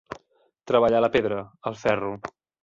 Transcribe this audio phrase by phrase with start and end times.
[0.71, 1.37] Treballar la pedra,
[1.73, 2.11] el ferro.